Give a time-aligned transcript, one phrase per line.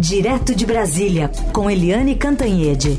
[0.00, 2.96] Direto de Brasília, com Eliane Cantanhede.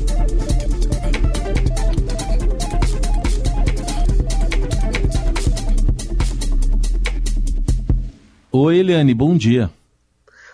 [8.52, 9.68] Oi, Eliane, bom dia.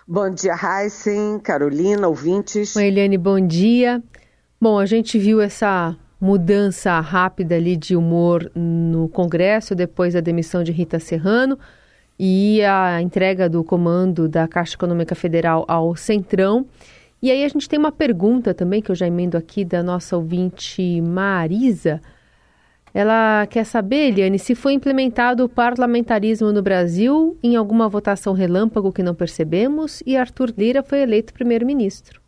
[0.06, 2.74] Bom dia, Heisen, Carolina, ouvintes.
[2.76, 4.03] Oi, Eliane, bom dia.
[4.58, 10.65] Bom, a gente viu essa mudança rápida ali de humor no Congresso depois da demissão
[10.65, 11.58] de Rita Serrano
[12.19, 16.66] e a entrega do comando da Caixa Econômica Federal ao Centrão.
[17.23, 20.16] E aí a gente tem uma pergunta também que eu já emendo aqui da nossa
[20.16, 22.00] ouvinte Marisa.
[22.92, 28.92] Ela quer saber, Eliane, se foi implementado o parlamentarismo no Brasil em alguma votação relâmpago
[28.92, 32.20] que não percebemos e Arthur Lira foi eleito primeiro-ministro.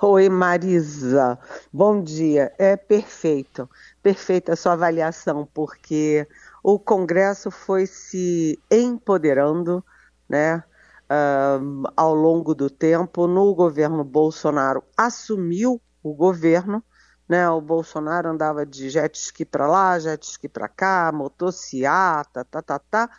[0.00, 1.36] Oi, Marisa.
[1.72, 2.52] Bom dia.
[2.56, 3.68] É perfeito.
[4.00, 6.26] Perfeita a sua avaliação, porque
[6.62, 9.84] o Congresso foi se empoderando,
[10.28, 10.62] né?
[11.10, 16.84] Uh, ao longo do tempo, no governo Bolsonaro assumiu o governo,
[17.28, 17.48] né?
[17.48, 22.78] O Bolsonaro andava de jet ski para lá, jet ski para cá, motociata, tá, tá,
[22.78, 23.10] tá,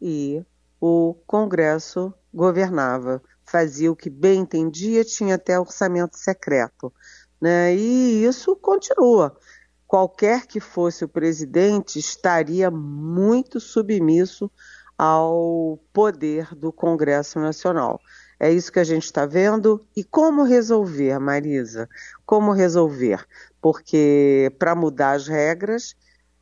[0.00, 0.44] e
[0.80, 6.92] o Congresso governava, fazia o que bem entendia, tinha até orçamento secreto,
[7.40, 7.74] né?
[7.74, 9.36] E isso continua
[9.86, 14.50] qualquer que fosse o presidente estaria muito submisso
[14.98, 18.00] ao poder do Congresso Nacional.
[18.38, 19.84] É isso que a gente está vendo.
[19.96, 21.88] E como resolver, Marisa?
[22.24, 23.26] Como resolver?
[23.60, 25.94] Porque para mudar as regras,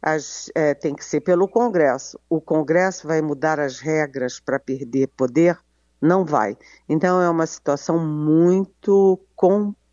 [0.02, 2.18] as, é, tem que ser pelo Congresso.
[2.28, 5.58] O Congresso vai mudar as regras para perder poder?
[6.00, 6.56] Não vai.
[6.88, 9.83] Então é uma situação muito complicada,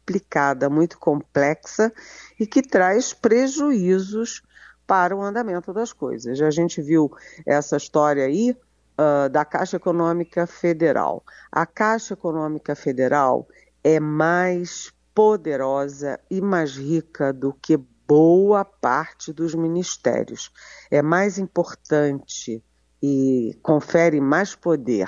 [0.70, 1.92] muito complexa
[2.40, 4.44] e que traz prejuízos
[4.86, 6.42] para o andamento das coisas.
[6.42, 7.12] A gente viu
[7.46, 11.24] essa história aí uh, da Caixa Econômica Federal.
[11.52, 13.48] A Caixa Econômica Federal
[13.84, 20.52] é mais poderosa e mais rica do que boa parte dos ministérios.
[20.90, 22.64] É mais importante
[23.02, 25.08] e confere mais poder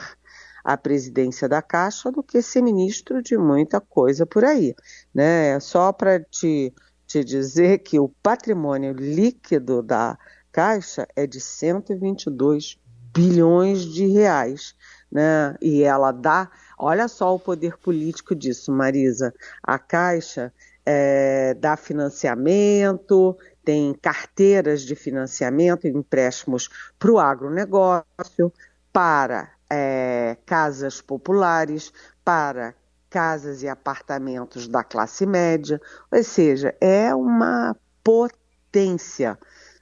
[0.63, 4.75] à presidência da Caixa do que ser ministro de muita coisa por aí.
[5.13, 5.59] Né?
[5.59, 6.73] Só para te
[7.05, 10.17] te dizer que o patrimônio líquido da
[10.51, 12.79] Caixa é de 122
[13.13, 14.75] bilhões de reais.
[15.11, 15.55] Né?
[15.61, 19.31] E ela dá, olha só o poder político disso, Marisa.
[19.61, 20.51] A Caixa
[20.83, 28.51] é, dá financiamento, tem carteiras de financiamento, empréstimos para o agronegócio,
[28.91, 31.91] para é, casas populares,
[32.23, 32.75] para
[33.09, 39.37] casas e apartamentos da classe média, ou seja, é uma potência.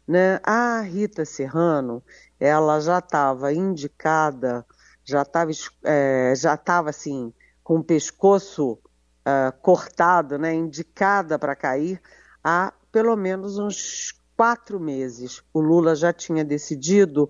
[0.08, 0.40] Né?
[0.44, 2.02] A Rita Serrano,
[2.40, 4.66] ela já estava indicada,
[5.04, 5.52] já estava
[5.84, 10.54] é, já estava assim com o pescoço uh, cortado, né?
[10.54, 12.02] indicada para cair
[12.44, 15.44] há pelo menos uns quatro meses.
[15.54, 17.30] O Lula já tinha decidido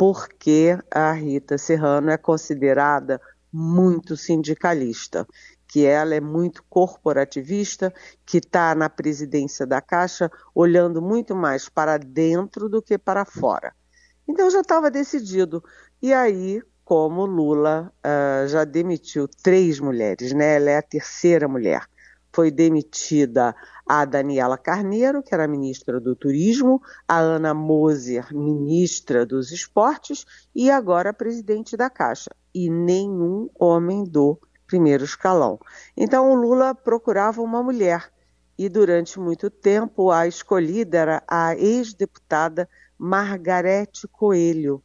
[0.00, 3.20] porque a Rita Serrano é considerada
[3.52, 5.26] muito sindicalista,
[5.68, 7.92] que ela é muito corporativista,
[8.24, 13.74] que está na presidência da Caixa olhando muito mais para dentro do que para fora.
[14.26, 15.62] Então já estava decidido.
[16.00, 20.56] E aí, como Lula uh, já demitiu três mulheres, né?
[20.56, 21.86] Ela é a terceira mulher.
[22.32, 23.54] Foi demitida
[23.86, 30.24] a Daniela Carneiro, que era ministra do Turismo, a Ana Moser, ministra dos Esportes,
[30.54, 35.58] e agora presidente da Caixa e nenhum homem do primeiro escalão.
[35.96, 38.12] Então o Lula procurava uma mulher
[38.56, 42.68] e durante muito tempo a escolhida era a ex-deputada
[42.98, 44.82] Margarete Coelho,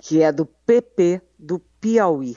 [0.00, 2.36] que é do PP do Piauí.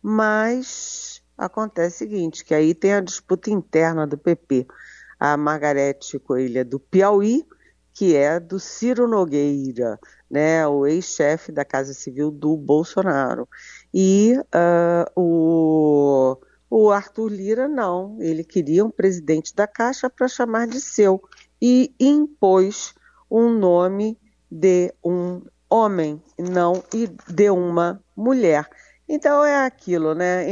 [0.00, 4.66] Mas acontece o seguinte, que aí tem a disputa interna do PP.
[5.18, 7.46] A Margarete Coelho é do Piauí,
[7.92, 9.98] que é do Ciro Nogueira,
[10.30, 13.48] né, o ex-chefe da Casa Civil do Bolsonaro.
[13.92, 16.38] E uh, o,
[16.70, 21.22] o Arthur Lira não, ele queria um presidente da Caixa para chamar de seu
[21.60, 22.94] e impôs
[23.30, 24.18] um nome
[24.50, 28.68] de um homem, não e de uma mulher.
[29.14, 30.46] Então é aquilo, né?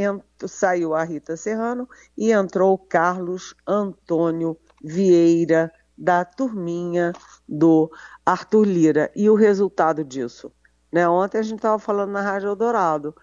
[0.45, 7.11] Saiu a Rita Serrano e entrou Carlos Antônio Vieira da turminha
[7.49, 7.91] do
[8.23, 9.11] Arthur Lira.
[9.15, 10.51] E o resultado disso?
[10.93, 11.09] Né?
[11.09, 13.15] Ontem a gente estava falando na Rádio Eldorado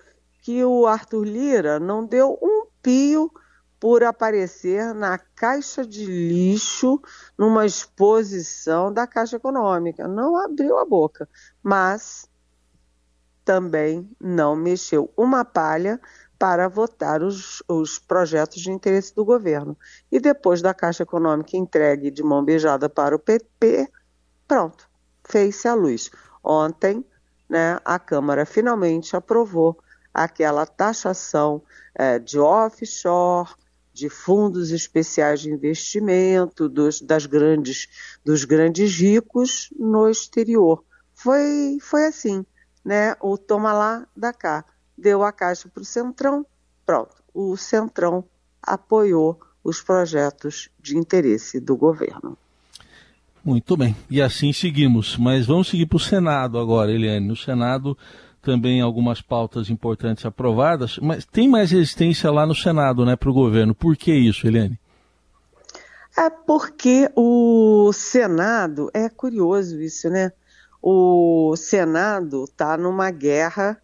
[0.43, 3.31] que o Arthur Lira não deu um pio
[3.79, 7.01] por aparecer na caixa de lixo
[7.39, 10.09] numa exposição da Caixa Econômica.
[10.09, 11.29] Não abriu a boca,
[11.63, 12.28] mas
[13.49, 15.99] também não mexeu uma palha
[16.39, 19.75] para votar os, os projetos de interesse do governo.
[20.13, 23.89] E depois da Caixa Econômica entregue de mão beijada para o PP,
[24.47, 24.87] pronto,
[25.25, 26.11] fez-se a luz.
[26.45, 27.03] Ontem,
[27.49, 29.79] né, a Câmara finalmente aprovou
[30.13, 31.63] aquela taxação
[31.95, 33.49] é, de offshore,
[33.95, 37.89] de fundos especiais de investimento, dos, das grandes,
[38.23, 40.85] dos grandes ricos no exterior.
[41.15, 42.45] Foi, foi assim,
[42.85, 43.15] né?
[43.21, 44.65] O toma lá, da cá
[44.99, 46.45] deu a caixa para o Centrão,
[46.85, 48.25] pronto, o Centrão
[48.61, 52.37] apoiou os projetos de interesse do governo.
[53.45, 55.17] Muito bem, e assim seguimos.
[55.17, 57.27] Mas vamos seguir para o Senado agora, Eliane.
[57.27, 57.97] No Senado
[58.43, 63.35] também algumas pautas importantes aprovadas, mas tem mais resistência lá no Senado, né, para o
[63.35, 63.75] governo.
[63.75, 64.79] Por que isso, Eliane?
[66.17, 70.33] É porque o Senado, é curioso isso, né?
[70.81, 73.81] O Senado está numa guerra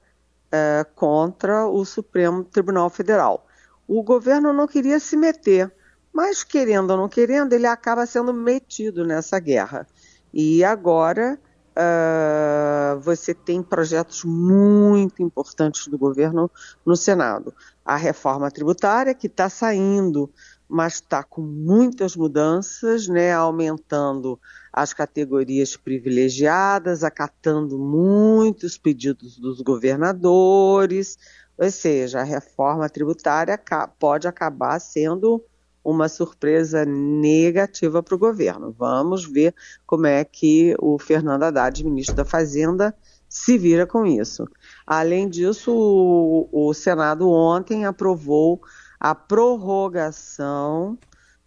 [0.51, 3.47] é, contra o Supremo Tribunal Federal.
[3.87, 5.73] O governo não queria se meter,
[6.13, 9.87] mas querendo ou não querendo, ele acaba sendo metido nessa guerra.
[10.33, 11.39] E agora
[11.75, 16.51] uh, você tem projetos muito importantes do governo
[16.87, 17.53] no Senado.
[17.85, 20.31] A reforma tributária, que está saindo
[20.75, 24.41] mas está com muitas mudanças, né, aumentando
[24.73, 31.17] as categorias privilegiadas, acatando muitos pedidos dos governadores,
[31.57, 33.57] ou seja, a reforma tributária
[34.01, 35.41] pode acabar sendo
[35.85, 38.75] uma surpresa negativa para o governo.
[38.77, 39.55] Vamos ver
[39.87, 42.93] como é que o Fernando Haddad, ministro da Fazenda,
[43.29, 44.45] se vira com isso.
[44.85, 48.61] Além disso, o, o Senado ontem aprovou
[48.99, 50.99] a prorrogação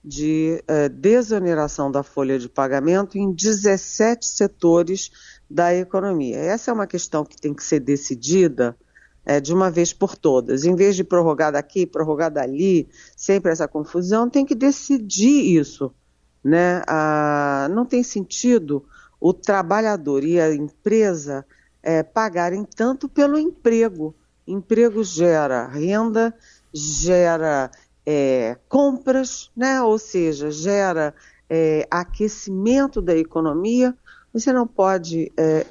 [0.03, 5.11] de eh, desoneração da folha de pagamento em 17 setores
[5.49, 6.37] da economia.
[6.37, 8.77] Essa é uma questão que tem que ser decidida
[9.25, 10.63] eh, de uma vez por todas.
[10.63, 15.93] Em vez de prorrogar daqui, prorrogar dali, sempre essa confusão, tem que decidir isso.
[16.41, 16.81] Né?
[16.87, 18.85] Ah, não tem sentido
[19.19, 21.45] o trabalhador e a empresa
[21.83, 24.15] eh, pagarem tanto pelo emprego.
[24.47, 26.33] Emprego gera renda,
[26.77, 27.71] gera
[28.05, 29.81] é, compras, né?
[29.81, 31.13] ou seja, gera
[31.49, 33.95] é, aquecimento da economia,
[34.33, 35.65] você não pode é,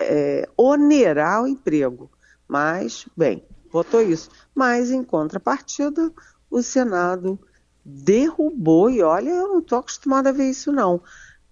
[0.00, 2.10] é, onerar o emprego.
[2.48, 4.30] Mas, bem, votou isso.
[4.54, 6.12] Mas, em contrapartida,
[6.50, 7.38] o Senado
[7.84, 11.00] derrubou, e olha, eu não estou acostumada a ver isso não,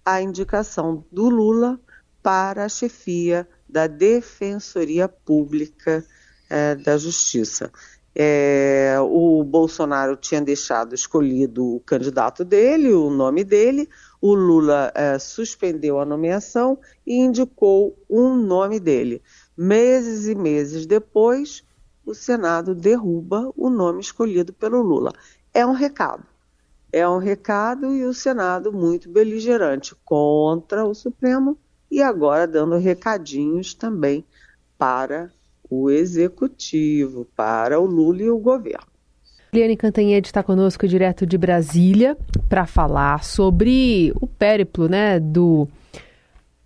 [0.04, 1.80] a indicação do Lula
[2.22, 6.04] para a chefia da Defensoria Pública
[6.48, 7.70] é, da Justiça.
[8.16, 13.88] É, o Bolsonaro tinha deixado escolhido o candidato dele, o nome dele,
[14.20, 19.20] o Lula é, suspendeu a nomeação e indicou um nome dele.
[19.56, 21.64] Meses e meses depois,
[22.06, 25.12] o Senado derruba o nome escolhido pelo Lula.
[25.52, 26.24] É um recado.
[26.92, 31.58] É um recado e o Senado muito beligerante contra o Supremo
[31.90, 34.24] e agora dando recadinhos também
[34.78, 35.32] para
[35.82, 38.86] o executivo, para o Lula e o governo.
[39.52, 42.16] Eliane Cantanhede está conosco direto de Brasília
[42.48, 45.68] para falar sobre o périplo né, do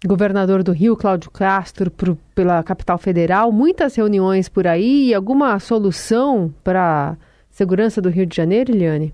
[0.07, 3.53] governador do Rio, Cláudio Castro, pro, pela capital federal.
[3.53, 5.13] Muitas reuniões por aí.
[5.13, 7.17] Alguma solução para a
[7.51, 9.13] segurança do Rio de Janeiro, Eliane?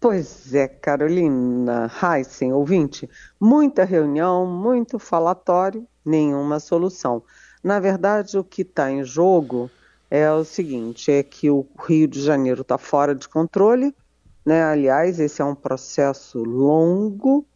[0.00, 3.08] Pois é, Carolina Heisen, ouvinte.
[3.40, 7.22] Muita reunião, muito falatório, nenhuma solução.
[7.62, 9.70] Na verdade, o que está em jogo
[10.10, 13.94] é o seguinte: é que o Rio de Janeiro está fora de controle.
[14.44, 14.62] Né?
[14.62, 17.46] Aliás, esse é um processo longo,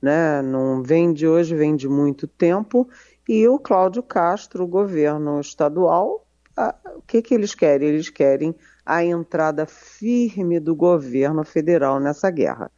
[0.00, 0.42] né?
[0.42, 2.88] não vem de hoje, vem de muito tempo.
[3.26, 7.88] E o Cláudio Castro, o governo estadual, a, o que, que eles querem?
[7.88, 8.54] Eles querem
[8.84, 12.70] a entrada firme do governo federal nessa guerra.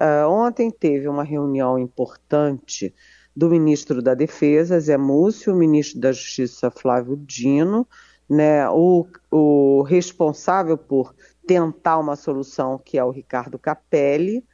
[0.00, 2.94] Uh, ontem teve uma reunião importante
[3.38, 7.86] do ministro da Defesa, Zé Múcio, o ministro da Justiça, Flávio Dino,
[8.28, 11.14] né, o, o responsável por
[11.46, 14.44] tentar uma solução, que é o Ricardo Capelli,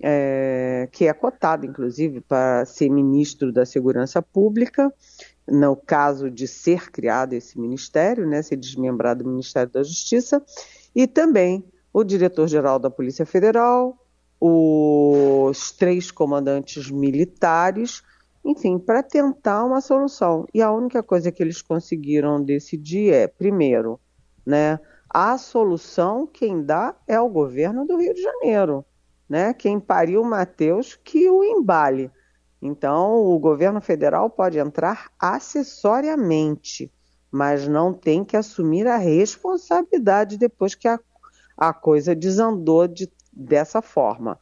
[0.00, 4.92] é, que é cotado, inclusive, para ser ministro da Segurança Pública,
[5.46, 10.42] no caso de ser criado esse ministério, né, ser desmembrado do Ministério da Justiça,
[10.92, 13.96] e também o diretor-geral da Polícia Federal,
[14.40, 18.02] os três comandantes militares,
[18.44, 20.46] enfim, para tentar uma solução.
[20.52, 23.98] E a única coisa que eles conseguiram decidir é, primeiro,
[24.44, 28.84] né, a solução quem dá é o governo do Rio de Janeiro,
[29.28, 29.54] né?
[29.54, 32.10] Quem pariu o Matheus que o embale.
[32.60, 36.92] Então, o governo federal pode entrar acessoriamente,
[37.30, 40.98] mas não tem que assumir a responsabilidade depois que a,
[41.56, 44.40] a coisa desandou de, dessa forma.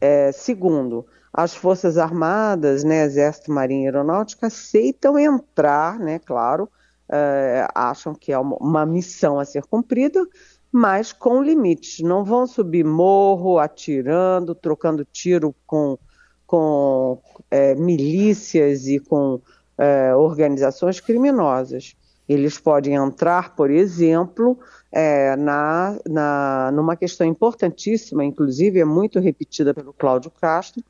[0.00, 6.68] É, segundo, as Forças Armadas, né, Exército, Marinha e Aeronáutica aceitam entrar, né, claro,
[7.10, 10.26] é, acham que é uma, uma missão a ser cumprida,
[10.70, 12.00] mas com limites.
[12.00, 15.98] Não vão subir morro atirando, trocando tiro com,
[16.46, 17.20] com
[17.50, 19.40] é, milícias e com
[19.76, 21.94] é, organizações criminosas.
[22.28, 24.58] Eles podem entrar, por exemplo,
[24.90, 30.82] é, na, na, numa questão importantíssima, inclusive é muito repetida pelo Cláudio Castro,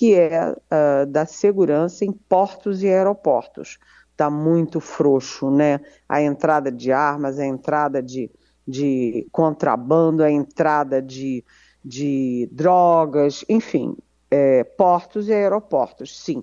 [0.00, 3.76] que é uh, da segurança em portos e aeroportos.
[4.12, 5.78] Está muito frouxo, né?
[6.08, 8.30] A entrada de armas, a entrada de,
[8.66, 11.44] de contrabando, a entrada de,
[11.84, 13.94] de drogas, enfim,
[14.30, 16.42] é, portos e aeroportos, sim.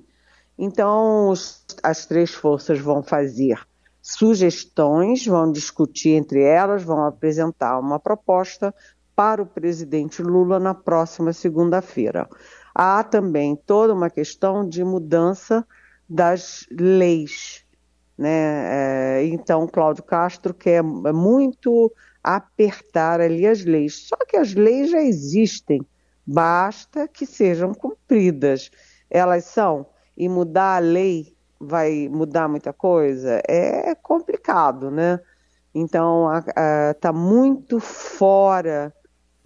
[0.55, 3.59] Então, os, as três forças vão fazer
[4.03, 8.71] sugestões, vão discutir entre elas, vão apresentar uma proposta
[9.15, 12.29] para o presidente Lula na próxima segunda-feira.
[12.79, 15.65] Há também toda uma questão de mudança
[16.07, 17.65] das leis.
[18.15, 18.29] Né?
[18.29, 21.91] É, então, Cláudio Castro quer muito
[22.23, 24.07] apertar ali as leis.
[24.07, 25.81] Só que as leis já existem,
[26.23, 28.69] basta que sejam cumpridas.
[29.09, 33.41] Elas são, e mudar a lei vai mudar muita coisa?
[33.47, 35.19] É complicado, né?
[35.73, 36.27] Então,
[36.91, 38.93] está muito fora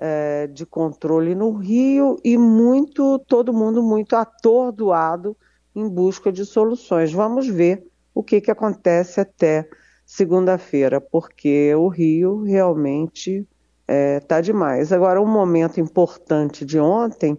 [0.03, 5.38] é, de controle no Rio e muito, todo mundo muito atordoado
[5.75, 7.13] em busca de soluções.
[7.13, 9.70] Vamos ver o que, que acontece até
[10.03, 13.48] segunda-feira, porque o Rio realmente está
[13.88, 14.91] é, tá demais.
[14.91, 17.38] Agora, um momento importante de ontem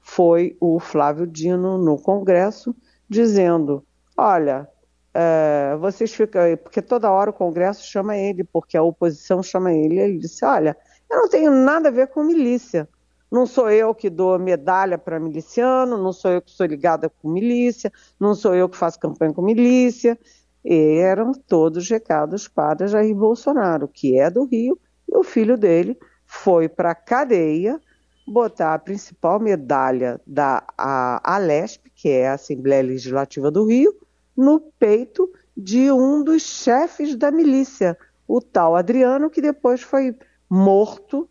[0.00, 2.74] foi o Flávio Dino no Congresso
[3.06, 3.84] dizendo
[4.16, 4.66] olha,
[5.14, 9.72] é, vocês ficam aí, porque toda hora o Congresso chama ele, porque a oposição chama
[9.72, 9.98] ele.
[9.98, 10.76] Ele disse: olha,
[11.10, 12.88] eu não tenho nada a ver com milícia.
[13.30, 17.28] Não sou eu que dou medalha para miliciano, não sou eu que sou ligada com
[17.28, 20.18] milícia, não sou eu que faço campanha com milícia.
[20.64, 25.96] E eram todos recados para Jair Bolsonaro, que é do Rio, e o filho dele
[26.26, 27.80] foi para a cadeia
[28.26, 30.62] botar a principal medalha da
[31.24, 33.94] Alesp, que é a Assembleia Legislativa do Rio,
[34.36, 37.96] no peito de um dos chefes da milícia,
[38.26, 40.14] o tal Adriano, que depois foi
[40.48, 41.28] morto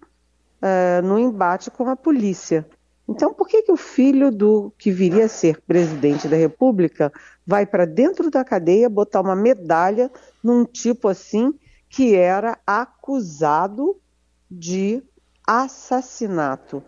[0.62, 2.68] é, no embate com a polícia.
[3.08, 7.12] Então, por que, que o filho do que viria a ser presidente da República
[7.46, 10.12] vai para dentro da cadeia botar uma medalha
[10.44, 11.54] num tipo assim
[11.90, 13.98] que era acusado
[14.52, 15.02] de
[15.46, 16.84] assassinato?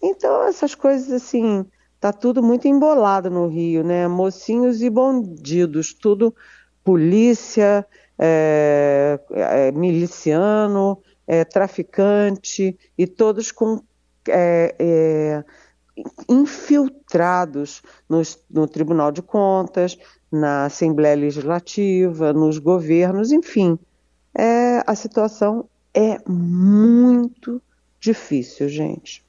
[0.00, 1.66] Então, essas coisas assim
[2.04, 4.06] Tá tudo muito embolado no Rio, né?
[4.06, 6.34] Mocinhos e bandidos, tudo
[6.84, 7.86] polícia,
[8.18, 13.82] é, é, miliciano, é, traficante e todos com
[14.28, 15.44] é, é,
[16.28, 19.98] infiltrados no, no Tribunal de Contas,
[20.30, 23.78] na Assembleia Legislativa, nos governos, enfim.
[24.36, 27.62] É, a situação é muito
[28.00, 29.24] difícil, gente.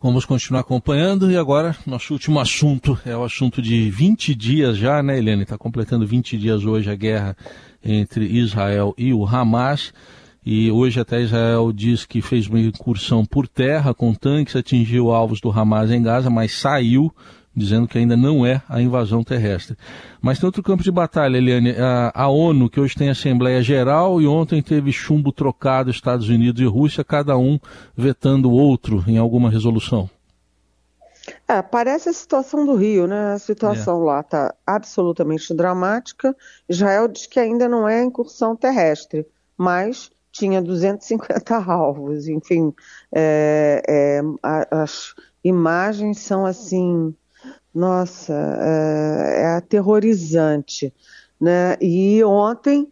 [0.00, 5.02] Vamos continuar acompanhando e agora nosso último assunto é o assunto de 20 dias já,
[5.02, 5.42] né, Helene?
[5.42, 7.36] Está completando 20 dias hoje a guerra
[7.84, 9.92] entre Israel e o Hamas.
[10.44, 15.40] E hoje até Israel diz que fez uma incursão por terra com tanques, atingiu alvos
[15.40, 17.12] do Hamas em Gaza, mas saiu
[17.58, 19.76] dizendo que ainda não é a invasão terrestre.
[20.22, 24.22] Mas tem outro campo de batalha, Eliane, a, a, ONU, que hoje tem Assembleia Geral
[24.22, 27.58] e ontem teve chumbo trocado Estados Unidos e Rússia, cada um
[27.96, 30.08] vetando o outro em alguma resolução.
[31.46, 33.34] É, parece a situação do Rio, né?
[33.34, 34.04] A situação é.
[34.04, 36.34] lá está absolutamente dramática.
[36.68, 39.26] Israel diz que ainda não é incursão terrestre,
[39.56, 42.28] mas tinha 250 alvos.
[42.28, 42.72] Enfim,
[43.12, 44.20] é, é,
[44.70, 47.14] as imagens são assim
[47.74, 50.94] nossa, é, é aterrorizante.
[51.40, 51.76] Né?
[51.80, 52.90] E ontem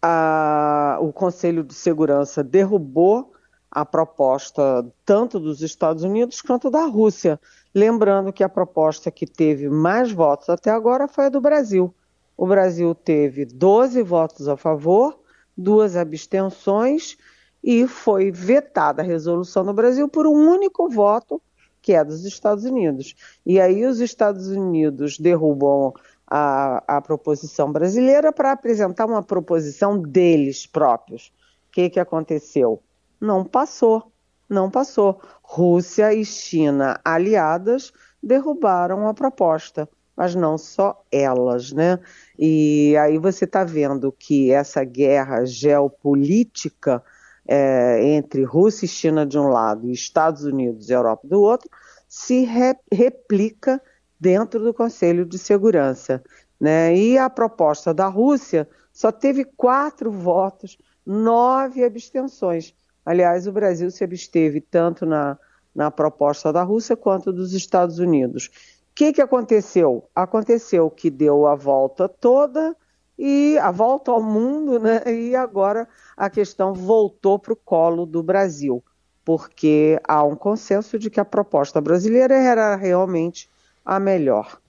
[0.00, 3.32] a, o Conselho de Segurança derrubou
[3.70, 7.40] a proposta tanto dos Estados Unidos quanto da Rússia.
[7.74, 11.94] Lembrando que a proposta que teve mais votos até agora foi a do Brasil.
[12.36, 15.21] O Brasil teve 12 votos a favor,
[15.56, 17.16] duas abstenções
[17.62, 21.40] e foi vetada a resolução no Brasil por um único voto
[21.82, 23.14] que é dos Estados Unidos.
[23.44, 25.92] E aí os Estados Unidos derrubam
[26.26, 31.32] a, a proposição brasileira para apresentar uma proposição deles próprios.
[31.68, 32.80] O que, que aconteceu?
[33.20, 34.12] Não passou,
[34.48, 35.20] não passou.
[35.42, 37.92] Rússia e China, aliadas,
[38.22, 39.88] derrubaram a proposta.
[40.16, 41.98] Mas não só elas, né?
[42.38, 47.02] E aí você está vendo que essa guerra geopolítica
[47.46, 51.68] é, entre Rússia e China de um lado e Estados Unidos e Europa do outro
[52.08, 53.80] se re replica
[54.20, 56.22] dentro do Conselho de Segurança.
[56.60, 56.96] Né?
[56.96, 62.74] E a proposta da Rússia só teve quatro votos, nove abstenções.
[63.04, 65.36] Aliás, o Brasil se absteve tanto na,
[65.74, 68.50] na proposta da Rússia quanto dos Estados Unidos.
[68.92, 70.06] O que, que aconteceu?
[70.14, 72.76] Aconteceu que deu a volta toda
[73.18, 75.02] e a volta ao mundo, né?
[75.06, 78.84] E agora a questão voltou para o colo do Brasil,
[79.24, 83.48] porque há um consenso de que a proposta brasileira era realmente
[83.82, 84.60] a melhor,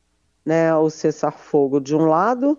[0.46, 0.74] né?
[0.74, 2.58] O cessar-fogo de um lado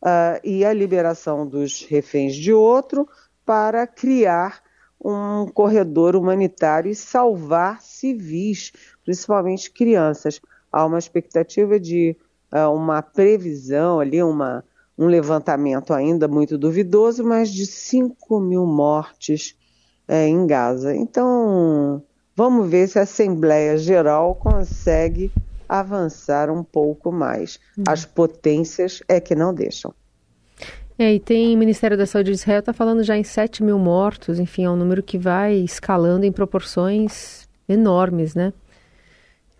[0.00, 3.08] uh, e a liberação dos reféns de outro
[3.44, 4.62] para criar
[5.04, 8.70] um corredor humanitário e salvar civis,
[9.04, 10.40] principalmente crianças
[10.70, 12.16] há uma expectativa de
[12.52, 14.64] uh, uma previsão ali, uma,
[14.98, 19.56] um levantamento ainda muito duvidoso, mas de 5 mil mortes
[20.06, 20.94] é, em Gaza.
[20.94, 22.02] Então,
[22.36, 25.30] vamos ver se a Assembleia Geral consegue
[25.68, 27.60] avançar um pouco mais.
[27.78, 27.84] Uhum.
[27.86, 29.94] As potências é que não deixam.
[30.98, 33.78] É, e tem o Ministério da Saúde de Israel está falando já em 7 mil
[33.78, 38.52] mortos, enfim, é um número que vai escalando em proporções enormes, né?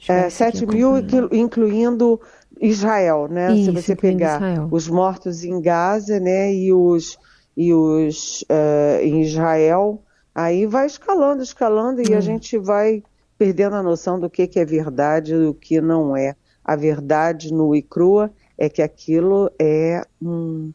[0.09, 0.93] É, 7 mil,
[1.31, 2.21] incluindo
[2.61, 3.55] Israel, né?
[3.55, 4.69] Isso, Se você pegar Israel.
[4.71, 7.19] os mortos em Gaza, né, e os,
[7.57, 10.03] e os uh, em Israel,
[10.35, 12.05] aí vai escalando, escalando, hum.
[12.09, 12.23] e a hum.
[12.23, 13.03] gente vai
[13.39, 16.37] perdendo a noção do que, que é verdade e do que não é.
[16.63, 20.73] A verdade nua e crua é que aquilo é um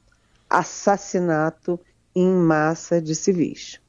[0.49, 1.79] assassinato
[2.15, 3.79] em massa de civis.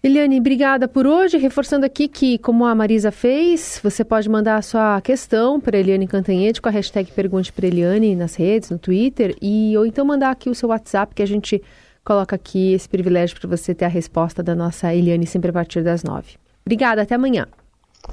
[0.00, 1.36] Eliane, obrigada por hoje.
[1.38, 6.06] Reforçando aqui que, como a Marisa fez, você pode mandar a sua questão para Eliane
[6.06, 10.30] Cantanhede com a hashtag Pergunte para Eliane nas redes, no Twitter, e ou então mandar
[10.30, 11.60] aqui o seu WhatsApp que a gente
[12.04, 15.82] coloca aqui esse privilégio para você ter a resposta da nossa Eliane sempre a partir
[15.82, 16.36] das nove.
[16.64, 17.46] Obrigada, até amanhã.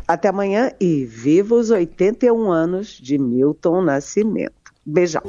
[0.08, 4.54] Até amanhã e viva os 81 anos de Milton Nascimento.
[4.84, 5.21] Beijão.